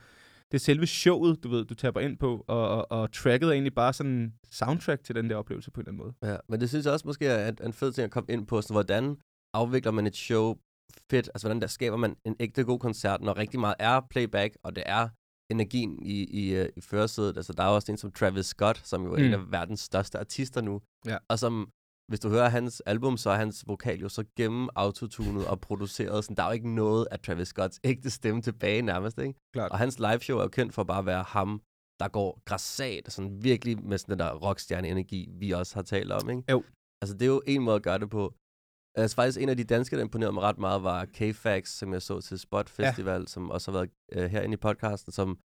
[0.50, 2.44] det er selve showet, du ved, du taber ind på.
[2.48, 5.80] Og, og, og tracket er egentlig bare sådan en soundtrack til den der oplevelse på
[5.80, 6.32] en eller anden måde.
[6.32, 8.46] Ja, men det synes jeg også måske er en- en fed ting at komme ind
[8.46, 8.62] på.
[8.62, 9.16] Sådan, hvordan
[9.54, 10.54] afvikler man et show
[11.10, 11.28] fedt?
[11.34, 14.76] Altså, hvordan der skaber man en ægte god koncert, når rigtig meget er playback, og
[14.76, 15.08] det er
[15.50, 17.36] energien i, i, øh, i førersædet.
[17.36, 19.24] Altså, der er også en som Travis Scott, som jo er mm.
[19.24, 20.80] en af verdens største artister nu.
[21.06, 21.16] Ja.
[21.28, 21.70] Og som,
[22.08, 26.24] hvis du hører hans album, så er hans vokal jo så gennem autotunet og produceret.
[26.24, 29.34] Sådan, der er jo ikke noget af Travis Scotts ægte stemme tilbage nærmest, ikke?
[29.52, 29.72] Klart.
[29.72, 31.62] Og hans liveshow er jo kendt for bare at være ham,
[32.00, 36.30] der går grassat, sådan virkelig med sådan den der rockstjerne-energi, vi også har talt om,
[36.30, 36.42] ikke?
[36.50, 36.62] Jo.
[37.02, 38.34] Altså, det er jo en måde at gøre det på.
[38.96, 42.02] Altså, faktisk en af de danske, der imponerede mig ret meget, var K-Fax, som jeg
[42.02, 43.26] så til Spot Festival, ja.
[43.26, 45.38] som også har været øh, herinde i podcasten, som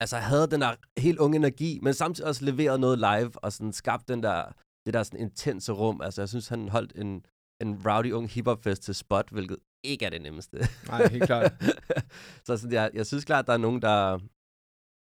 [0.00, 3.72] altså havde den der helt unge energi, men samtidig også leveret noget live, og sådan
[3.72, 4.52] skabt den der
[4.86, 6.00] det der sådan intense rum.
[6.00, 7.26] Altså, jeg synes, han holdt en,
[7.60, 10.58] en rowdy ung hiphop-fest til spot, hvilket ikke er det nemmeste.
[10.88, 11.52] Nej, helt klart.
[12.46, 14.18] så sådan, jeg, jeg synes klart, der er nogen, der,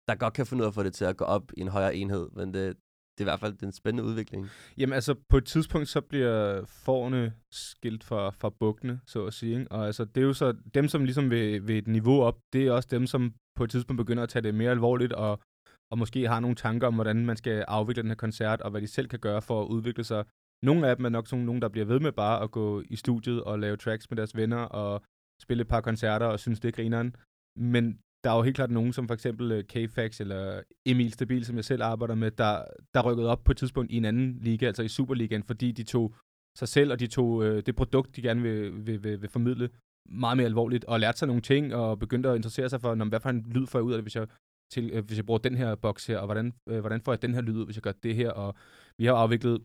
[0.07, 1.67] der godt kan finde ud af at få det til at gå op i en
[1.67, 2.77] højere enhed, men det,
[3.17, 4.49] det er i hvert fald den spændende udvikling.
[4.77, 9.59] Jamen altså, på et tidspunkt, så bliver forne skilt fra, fra bukkene, så at sige.
[9.59, 9.71] Ikke?
[9.71, 12.67] Og altså, det er jo så dem, som ligesom vil, vil et niveau op, det
[12.67, 15.39] er også dem, som på et tidspunkt begynder at tage det mere alvorligt, og,
[15.91, 18.81] og måske har nogle tanker om, hvordan man skal afvikle den her koncert, og hvad
[18.81, 20.25] de selv kan gøre for at udvikle sig.
[20.63, 22.95] Nogle af dem er nok sådan nogen, der bliver ved med bare at gå i
[22.95, 25.01] studiet og lave tracks med deres venner, og
[25.41, 27.15] spille et par koncerter og synes, det er grineren.
[27.55, 31.45] Men der er jo helt klart nogen, som for eksempel øh, K-Fax eller Emil Stabil,
[31.45, 34.39] som jeg selv arbejder med, der, der rykkede op på et tidspunkt i en anden
[34.41, 36.15] liga, altså i Superligaen, fordi de tog
[36.57, 39.69] sig selv, og de tog øh, det produkt, de gerne vil, vil, vil, vil formidle,
[40.09, 43.19] meget mere alvorligt, og lærte sig nogle ting, og begyndte at interessere sig for, hvad
[43.19, 44.27] for en lyd får jeg ud af det, hvis jeg,
[44.71, 47.21] til, øh, hvis jeg bruger den her boks her, og hvordan, øh, hvordan får jeg
[47.21, 48.55] den her lyd ud, hvis jeg gør det her, og
[48.97, 49.61] vi har afviklet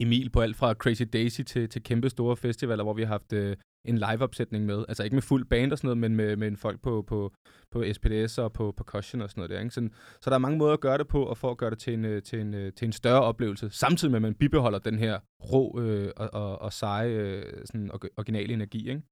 [0.00, 3.32] Emil på alt fra Crazy Daisy til, til kæmpe store festivaler, hvor vi har haft
[3.32, 4.84] øh, en live-opsætning med.
[4.88, 7.32] Altså ikke med fuld band og sådan noget, men med, med en folk på, på,
[7.70, 9.60] på SPS og på percussion og sådan noget der.
[9.60, 9.74] Ikke?
[9.74, 9.88] Så,
[10.22, 11.94] så der er mange måder at gøre det på, og for at gøre det til
[11.94, 14.98] en, øh, til en, øh, til en større oplevelse, samtidig med, at man bibeholder den
[14.98, 15.20] her
[15.52, 18.88] rå øh, og, og, og seje øh, sådan originale energi.
[18.90, 19.02] Ikke?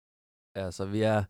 [0.57, 1.25] Ja, så vi er,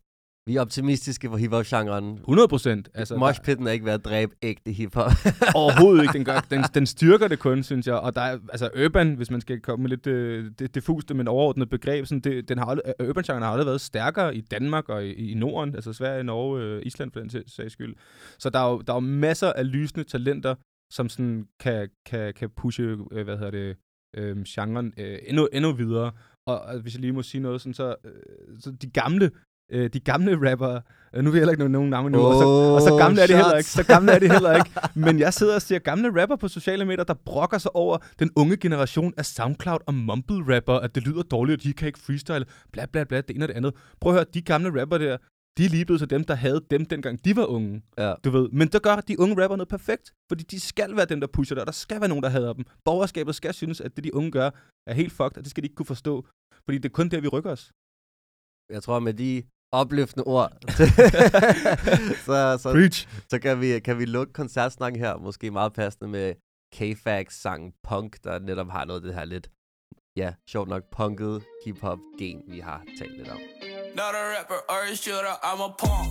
[0.46, 2.14] vi er optimistiske for hiphop-genren.
[2.14, 2.88] 100 procent.
[2.94, 5.11] Altså, Moshpitten er ikke ved at dræbe ægte hiphop.
[5.55, 6.12] Overhovedet ikke.
[6.12, 7.94] Den, gør, den, den styrker det kun, synes jeg.
[7.94, 11.29] Og der er, altså urban, hvis man skal komme med lidt øh, det, diffust, men
[11.29, 14.40] overordnet begreb, sådan, det, den har aldrig, øh, urban genren har aldrig været stærkere i
[14.40, 17.94] Danmark og i, i Norden, altså Sverige, Norge, øh, Island for den sags skyld.
[18.38, 20.55] Så der er jo, der er jo masser af lysende talenter,
[20.92, 23.76] som sådan kan, kan, kan pushe, øh, hvad hedder det,
[24.16, 26.12] øh, genren øh, endnu, endnu videre.
[26.46, 29.31] Og, og hvis jeg lige må sige noget, sådan, så, øh, så de gamle
[29.70, 30.80] øh, de gamle rapper,
[31.14, 32.96] øh, nu vil jeg heller ikke nævne nogen navne nu, oh, og, så, og så
[33.04, 34.70] gamle er de heller ikke, så gamle er de heller ikke,
[35.06, 38.30] men jeg sidder og ser gamle rapper på sociale medier, der brokker sig over den
[38.37, 41.98] unge generation af SoundCloud og mumble rapper, at det lyder dårligt, og de kan ikke
[41.98, 43.74] freestyle, bla bla bla, det ene og det andet.
[44.00, 45.16] Prøv at høre, de gamle rapper der,
[45.59, 47.83] de er lige blevet til dem, der havde dem, dengang de var unge.
[47.98, 48.14] Ja.
[48.24, 48.48] Du ved.
[48.48, 51.54] Men der gør de unge rapper noget perfekt, fordi de skal være dem, der pusher
[51.54, 52.64] det, og der skal være nogen, der hader dem.
[52.85, 54.50] Borgerskabet skal synes, at det, de unge gør,
[54.87, 56.26] er helt fucked, og det skal de ikke kunne forstå.
[56.64, 57.72] Fordi det er kun der, vi rykker os.
[58.70, 60.52] Jeg tror, med de opløftende ord.
[62.26, 63.09] så, så, Preach.
[63.30, 66.35] så kan, vi, kan vi lukke koncertsnakken her, måske meget passende med
[66.76, 69.50] K-Fax sang Punk, der netop har noget af det her lidt,
[70.16, 73.38] ja, sjovt nok punket hip-hop gen, vi har talt lidt om.
[73.94, 76.09] Not a rapper or a shooter, I'm a punk.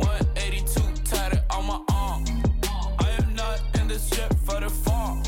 [0.00, 2.22] 182 tatted on my arm.
[3.06, 5.18] I am not in this shit for the farm.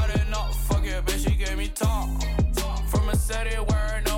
[0.00, 2.08] I did not fuck it, bitch, she gave me talk.
[2.92, 4.13] From a city where no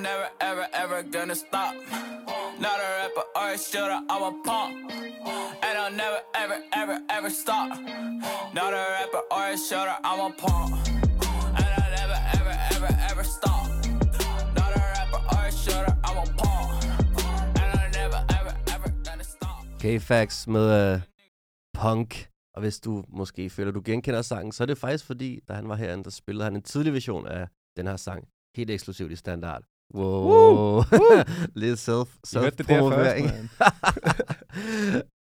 [0.00, 1.74] I'm never, ever, ever gonna stop.
[2.58, 4.90] Not a rapper or a shooter, I'm a punk.
[5.66, 7.68] And I'll never, ever, ever, ever stop.
[8.54, 10.88] Not a rapper or a shooter, I'm a punk.
[11.58, 13.66] And I'll never, ever, ever, ever stop.
[14.58, 16.84] Not a rapper or a shooter, I'm a punk.
[17.60, 19.64] And I'll never, ever, ever gonna stop.
[19.80, 21.00] K-Fax med uh,
[21.74, 22.28] Punk.
[22.54, 25.68] Og hvis du måske føler, du genkender sangen, så er det faktisk fordi, da han
[25.68, 28.28] var herinde, der spillede han en tidlig version af den her sang.
[28.56, 29.69] Helt eksklusivt i standard.
[29.94, 30.22] Wow.
[30.28, 30.82] Woo!
[31.62, 33.24] Lidt self, hørte det først,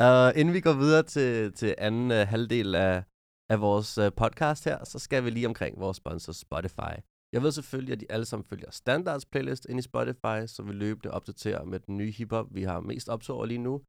[0.04, 3.02] uh, inden vi går videre til, til anden uh, halvdel af,
[3.50, 6.94] af vores uh, podcast her, så skal vi lige omkring vores sponsor Spotify.
[7.32, 10.72] Jeg ved selvfølgelig, at de alle sammen følger Standards playlist ind i Spotify, så vi
[10.72, 13.82] løbende opdaterer med den nye hiphop, vi har mest optog lige nu.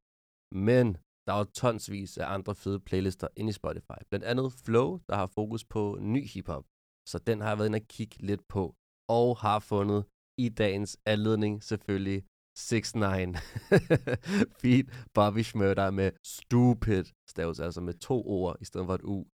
[0.54, 4.00] Men der er jo tonsvis af andre fede playlister inde i Spotify.
[4.10, 6.64] Blandt andet Flow, der har fokus på ny hiphop.
[7.08, 8.74] Så den har jeg været inde og kigge lidt på,
[9.08, 10.04] og har fundet
[10.44, 12.24] i dagens anledning selvfølgelig
[12.58, 13.00] 6 9
[14.60, 19.26] Feed Bobby Schmurder med Stupid staves altså med to ord i stedet for et u.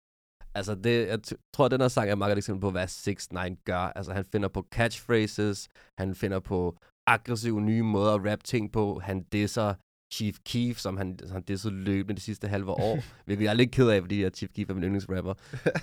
[0.54, 2.88] Altså, det, jeg t- tror, at den her sang er meget et eksempel på, hvad
[2.88, 3.78] 6 9 gør.
[3.78, 8.98] Altså, han finder på catchphrases, han finder på aggressive nye måder at rap ting på,
[8.98, 9.74] han disser
[10.12, 13.72] Chief Keef, som han, han dissede løbende de sidste halve år, hvilket jeg er lidt
[13.72, 15.34] ked af, fordi at Chief Keef er min yndlingsrapper.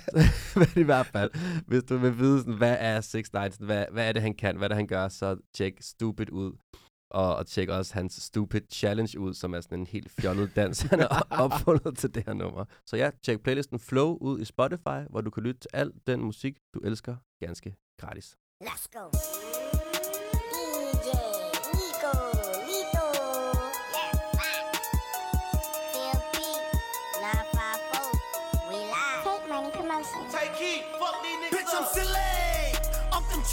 [0.58, 1.30] Men i hvert fald,
[1.66, 4.56] hvis du vil vide, sådan, hvad er 6 9 hvad, hvad er det, han kan,
[4.56, 6.52] hvad er det, han gør, så tjek Stupid ud.
[7.10, 10.80] Og, og tjek også hans Stupid Challenge ud, som er sådan en helt fjollet dans,
[10.80, 12.64] han har opfundet til det her nummer.
[12.86, 16.20] Så ja, tjek playlisten Flow ud i Spotify, hvor du kan lytte til al den
[16.20, 18.36] musik, du elsker, ganske gratis.
[18.64, 19.43] Let's go.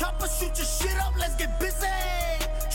[0.01, 1.85] Choppers, shoot your shit up, let's get busy.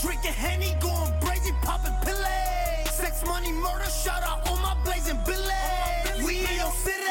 [0.00, 2.86] Drinking Henny, going crazy, popping pillay.
[2.86, 6.22] Sex, money, murder, shout out all my blazing billy.
[6.24, 7.02] We in your city.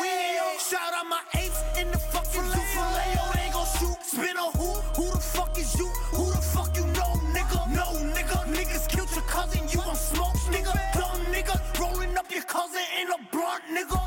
[0.57, 3.11] Shout out my apes in the fucking zoo filet.
[3.19, 3.97] Oh, they gon' shoot.
[4.03, 4.71] Spin on who?
[4.95, 5.87] Who the fuck is you?
[6.15, 7.67] Who the fuck you know, nigga?
[7.75, 7.83] No,
[8.15, 8.39] nigga.
[8.55, 10.71] Niggas killed your cousin, you gon' smoke, nigga.
[10.93, 11.59] Dumb nigga.
[11.77, 13.99] Rolling up your cousin in a blunt, nigga.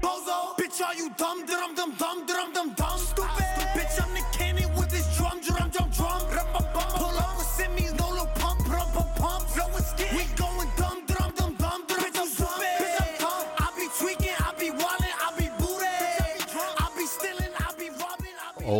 [0.00, 1.44] Bozo, bitch, are you dumb?
[1.44, 2.98] Dum dum dum dum dum dum.
[2.98, 3.49] Stupid.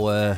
[0.01, 0.37] Og øh,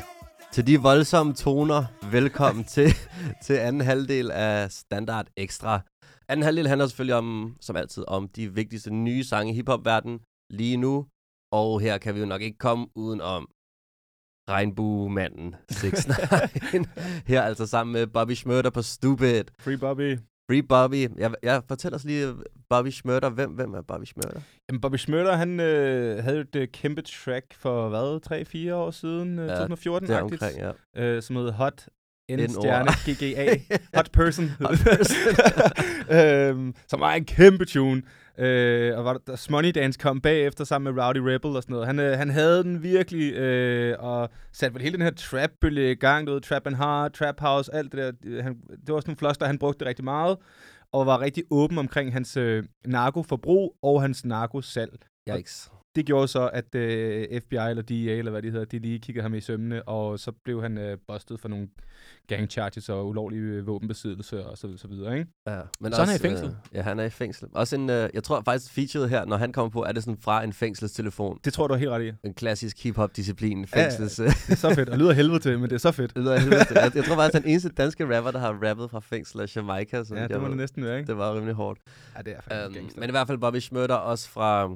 [0.53, 2.89] til de voldsomme toner, velkommen til,
[3.45, 5.81] til anden halvdel af Standard Extra.
[6.29, 10.21] Anden halvdel handler selvfølgelig om, som altid, om de vigtigste nye sange i hiphop-verdenen
[10.51, 11.07] lige nu.
[11.53, 13.49] Og her kan vi jo nok ikke komme uden om
[14.51, 16.09] Regnbuemanden 6
[17.31, 19.45] Her altså sammen med Bobby Schmurder på Stupid.
[19.61, 20.19] Free Bobby.
[20.51, 21.19] Free Bobby.
[21.19, 22.35] Jeg, jeg fortæller os lige,
[22.73, 23.31] Bobby Schmurder.
[23.31, 24.41] Hvem, hvem er Bobby Schmurder?
[24.69, 29.39] Jamen, Bobby Schmurder, han øh, havde jo et kæmpe track for, hvad, 3-4 år siden?
[29.39, 30.59] Øh, Ja, 2014 Der agtigt omkring,
[30.97, 31.03] ja.
[31.05, 31.87] øh, som hed Hot
[32.31, 33.57] N stjerne GGA.
[33.99, 34.49] Hot Person.
[34.61, 35.17] Hot Person.
[36.19, 38.03] øhm, som var en kæmpe tune.
[38.39, 41.73] Øh, og var der, der Money Dance kom bagefter sammen med Rowdy Rebel og sådan
[41.75, 41.87] noget.
[41.87, 45.95] Han, øh, han havde den virkelig, øh, og satte vel hele den her trap-bølge i
[45.95, 46.27] gang.
[46.27, 48.13] Du ved, trap and hard, trap house, alt det der.
[48.25, 50.37] Øh, Han, det var sådan nogle floster, han brugte rigtig meget.
[50.93, 54.99] Og var rigtig åben omkring hans øh, narkoforbrug og hans narkosalg.
[55.29, 55.71] Yikes.
[55.97, 59.23] Det gjorde så, at øh, FBI eller DEA, eller hvad de hedder, de lige kiggede
[59.23, 61.69] ham i sømne, og så blev han øh, bustet for nogle
[62.29, 65.31] gang charges og ulovlig øh, våbenbesiddelse og så, så videre, ikke?
[65.47, 66.47] Ja, men Så han også, er i fængsel?
[66.47, 67.49] Øh, ja, han er i fængsel.
[67.55, 70.19] Også en, øh, jeg tror faktisk featuret her, når han kommer på, er det sådan
[70.21, 71.39] fra en fængselstelefon.
[71.45, 72.13] Det tror du har helt ret i.
[72.27, 73.67] En klassisk hip-hop-disciplin.
[73.67, 74.19] Fængsels...
[74.19, 76.15] Ja, Det er så fedt, og lyder helvede til, men det er så fedt.
[76.15, 76.77] det lyder helvede til.
[76.83, 79.57] jeg, jeg tror faktisk, at den eneste danske rapper, der har rappet fra fængsel af
[79.57, 80.05] Jamaica.
[80.05, 81.07] Så Ja, det må det næsten være, ikke?
[81.09, 81.79] Det var rimelig hårdt.
[82.17, 83.01] Ja, det er faktisk Um, gangster.
[83.01, 84.69] men i hvert fald Bobby Schmurder også fra,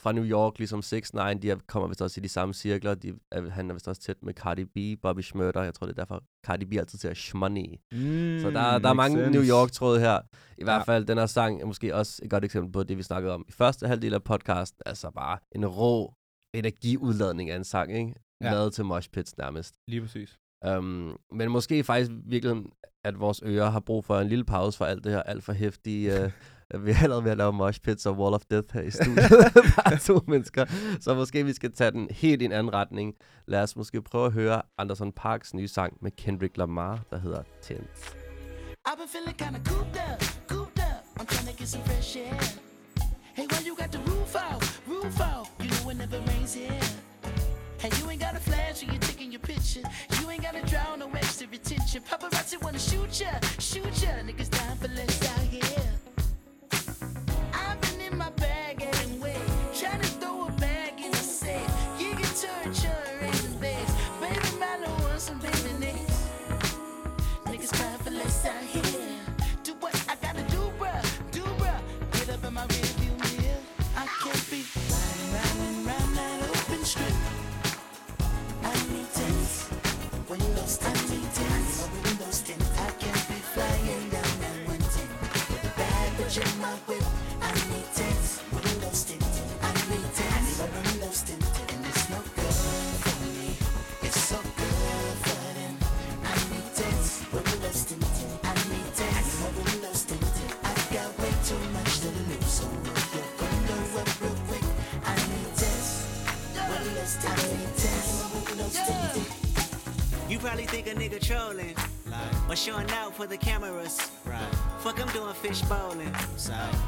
[0.00, 2.94] fra New York, ligesom 6 9 de er, kommer vist også i de samme cirkler.
[2.94, 5.62] De, er, han er vist også tæt med Cardi B, Bobby Schmurder.
[5.62, 7.66] Jeg tror, det er derfor, Cardi B altid siger shmoney.
[7.92, 9.30] Mm, Så der, der er mange sense.
[9.30, 10.20] New York-tråde her.
[10.58, 10.92] I hvert Ja.
[10.94, 13.44] fald, den her sang er måske også et godt eksempel på det, vi snakkede om
[13.48, 14.80] i første halvdel af podcasten.
[14.86, 16.14] Altså bare en rå
[16.54, 18.14] energiudladning af en sang, ikke?
[18.40, 18.50] Ja.
[18.52, 19.74] Lavet til mosh pits nærmest.
[19.88, 20.38] Lige præcis.
[20.68, 22.56] Um, men måske faktisk virkelig,
[23.04, 25.52] at vores ører har brug for en lille pause for alt det her alt for
[25.52, 26.24] hæftige...
[26.24, 26.30] Uh,
[26.84, 29.30] vi er allerede ved at lave mosh pits og Wall of Death her i studiet.
[29.84, 30.64] Bare to mennesker.
[31.00, 33.14] Så måske vi skal tage den helt i en anden retning.
[33.46, 37.42] Lad os måske prøve at høre Anderson Parks nye sang med Kendrick Lamar, der hedder
[37.62, 38.16] Tense.
[38.88, 41.02] I've been feeling kinda cooped up, cooped up.
[41.18, 42.34] I'm trying to get some fresh air.
[43.36, 45.46] Hey, why you got the roof out, roof out?
[45.62, 46.80] You know it never rains here.
[47.82, 49.84] Hey, you ain't got a flash when you're taking your picture.
[50.18, 52.00] You ain't got to draw no extra attention.
[52.10, 53.32] Paparazzi wanna shoot ya,
[53.68, 54.12] shoot ya.
[54.28, 55.85] Niggas dying for less out here.
[111.26, 111.74] Think a nigga trolling.
[112.48, 114.10] Or showing out for the cameras.
[114.24, 114.38] Right.
[114.78, 116.12] Fuck, I'm doing fish bowling.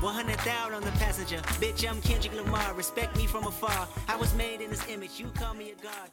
[0.00, 1.38] 100,000 on the passenger.
[1.60, 2.74] Bitch, I'm Kendrick Lamar.
[2.74, 3.88] Respect me from afar.
[4.08, 5.18] I was made in this image.
[5.18, 6.10] You call me a god.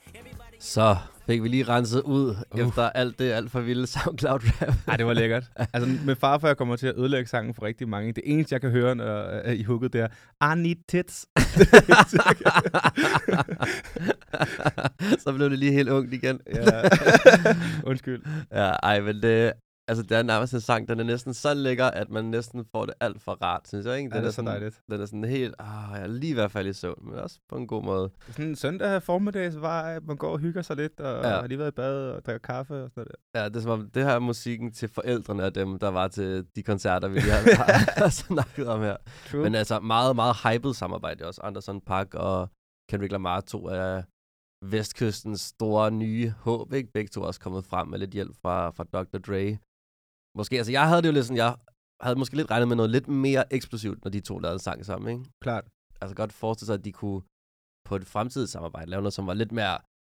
[0.65, 0.95] Så
[1.27, 2.59] fik vi lige renset ud uh.
[2.59, 4.73] efter alt det alt for vilde SoundCloud-rap.
[4.87, 5.43] Ej, det var lækkert.
[5.73, 8.13] altså, med far for, jeg kommer til at ødelægge sangen for rigtig mange.
[8.13, 10.07] Det eneste, jeg kan høre når, uh, i hooket, det er,
[10.53, 11.25] I need tits.
[15.23, 16.39] så blev det lige helt ungt igen.
[16.55, 16.81] ja.
[17.83, 18.21] Undskyld.
[18.51, 19.53] Ja, ej, men det,
[19.87, 22.85] Altså, det er nærmest en sang, den er næsten så lækker, at man næsten får
[22.85, 24.09] det alt for rart, synes jeg, ikke?
[24.09, 24.81] Ja, Den det er så sådan, dejligt.
[24.91, 27.39] Den er sådan helt, ah, jeg er lige i hvert fald i søvn, men også
[27.49, 28.09] på en god måde.
[28.27, 31.29] Sådan en søndag formiddags var, man går og hygger sig lidt, og Ja.
[31.29, 31.39] ja.
[31.41, 33.43] har lige været i bad og drikker kaffe og sådan noget.
[33.43, 36.07] Ja, det er som om, det her er musikken til forældrene af dem, der var
[36.07, 38.97] til de koncerter, vi lige har, snakket om her.
[39.31, 39.43] True.
[39.43, 41.41] Men altså, meget, meget hyped samarbejde også.
[41.43, 42.49] Anderson Park og
[42.89, 44.03] Kendrick Lamar, to af
[44.65, 46.91] Vestkystens store nye håb, ikke?
[46.93, 49.17] Begge to er også kommet frem med lidt hjælp fra, fra Dr.
[49.17, 49.57] Dre.
[50.35, 51.55] Måske, altså jeg havde det jo lidt sådan, jeg
[52.01, 54.85] havde måske lidt regnet med noget lidt mere eksplosivt, når de to lavede en sang
[54.85, 55.31] sammen, ikke?
[55.41, 55.65] Klart.
[56.01, 57.21] Altså godt forestille sig, at de kunne
[57.85, 59.77] på et fremtidigt samarbejde lave noget, som var lidt mere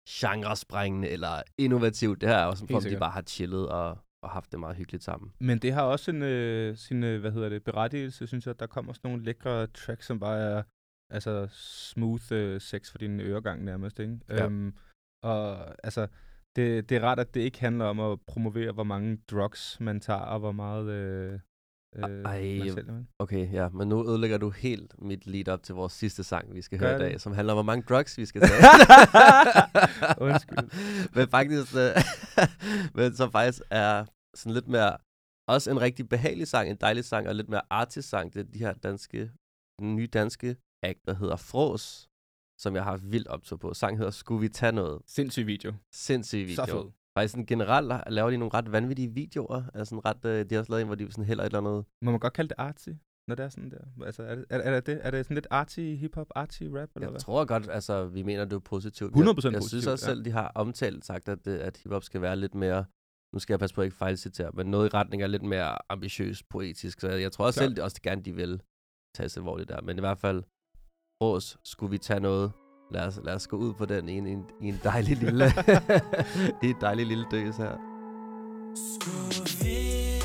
[0.09, 2.21] genresprængende eller innovativt.
[2.21, 4.75] Det her er også som om, de bare har chillet og, og haft det meget
[4.75, 5.31] hyggeligt sammen.
[5.39, 8.59] Men det har også en, øh, sin, øh, hvad hedder det, berettigelse, synes jeg.
[8.59, 10.63] Der kommer også nogle lækre tracks, som bare er
[11.09, 14.19] altså smooth øh, sex for din øregang nærmest, ikke?
[14.29, 14.45] Ja.
[14.45, 14.75] Øhm,
[15.23, 16.07] og altså,
[16.55, 19.99] det, det er rart, at det ikke handler om at promovere, hvor mange drugs man
[19.99, 21.39] tager, og hvor meget øh,
[21.95, 22.73] øh, Ej, man sælger.
[22.93, 23.05] vel?
[23.19, 26.61] Okay, ja, men nu ødelægger du helt mit lead up til vores sidste sang, vi
[26.61, 28.63] skal Gør høre i dag, som handler om, hvor mange drugs vi skal tage.
[30.21, 30.69] Undskyld.
[31.15, 31.95] men faktisk, øh,
[32.97, 34.97] men som faktisk er sådan lidt mere,
[35.47, 38.33] også en rigtig behagelig sang, en dejlig sang, og lidt mere artist sang.
[38.33, 39.31] Det er de her danske,
[39.81, 42.07] nye danske act, der hedder Fros,
[42.59, 43.73] som jeg har haft vildt optog på.
[43.73, 45.01] Sang hedder Skulle vi tage noget?
[45.07, 45.73] Sindssyg video.
[45.91, 46.55] Sindssyg video.
[46.55, 46.91] Så fed.
[47.17, 49.63] Faktisk sådan generelt la- laver de nogle ret vanvittige videoer.
[49.73, 51.59] Altså sådan ret, øh, de har også lavet en, hvor de sådan heller et eller
[51.59, 52.89] andet Må man godt kalde det artsy,
[53.27, 54.05] når det er sådan der?
[54.05, 57.07] Altså, er det, er, er det, er det sådan lidt artsy hip-hop, artsy rap, eller
[57.07, 57.19] Jeg hvad?
[57.19, 59.11] tror godt, altså, vi mener, det er positivt.
[59.13, 60.11] 100% jeg, jeg synes positivt, også ja.
[60.13, 62.85] selv, de har omtalt sagt, at, øh, at hiphop skal være lidt mere,
[63.33, 65.91] nu skal jeg passe på at ikke fejlcitere, men noget i retning af lidt mere
[65.91, 66.99] ambitiøs, poetisk.
[66.99, 67.67] Så jeg, jeg tror også Klart.
[67.69, 68.61] selv, det også gerne, de vil
[69.15, 69.81] tage sig alvorligt der.
[69.81, 70.43] Men i hvert fald,
[71.21, 72.51] Rås, skulle vi tage noget?
[72.91, 75.45] Lad os, lad os gå ud på den i en, en, en dejlig lille,
[76.63, 77.75] i en dejlig lille døs her.
[78.75, 80.24] Skulle vi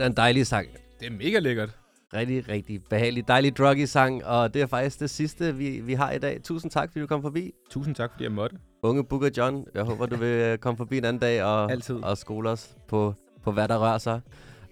[0.00, 0.68] Det er en dejlig sang.
[1.00, 1.70] Det er mega lækkert.
[2.14, 6.12] Rigtig, rigtig behagelig, dejlig druggy sang, og det er faktisk det sidste, vi, vi har
[6.12, 6.40] i dag.
[6.44, 7.52] Tusind tak, fordi du kom forbi.
[7.70, 8.56] Tusind tak, fordi jeg måtte.
[8.82, 11.94] Unge Booker John, jeg håber, du vil øh, komme forbi en anden dag og, Altid.
[12.04, 14.20] og skole os på, på, hvad der rører sig.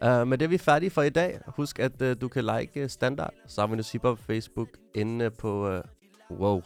[0.07, 1.41] Uh, men det er vi færdige for i dag.
[1.47, 3.35] Husk, at uh, du kan like Standard,
[3.69, 5.77] med Hip på Facebook, inde på...
[6.31, 6.62] Uh, wow.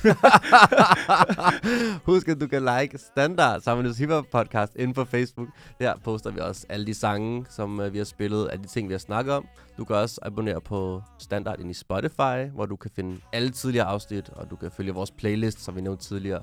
[2.06, 5.48] Husk, at du kan like Standard, sammen med Hip podcast, inde på Facebook.
[5.80, 8.88] Der poster vi også alle de sange, som øh, vi har spillet, alle de ting,
[8.88, 9.46] vi har snakket om.
[9.78, 13.86] Du kan også abonnere på Standard ind i Spotify, hvor du kan finde alle tidligere
[13.86, 16.42] afsnit, og du kan følge vores playlist, som vi nævnte tidligere.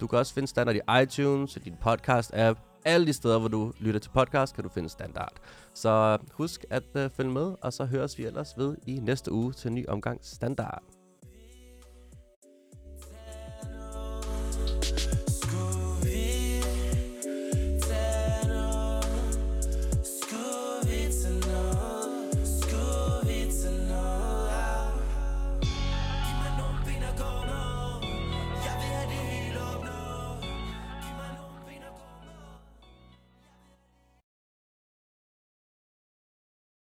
[0.00, 2.58] Du kan også finde Standard i iTunes, i din podcast-app.
[2.84, 5.32] Alle de steder, hvor du lytter til podcast, kan du finde Standard.
[5.74, 9.32] Så øh, husk at uh, følge med, og så høres vi ellers ved i næste
[9.32, 10.95] uge til en ny omgang Standard.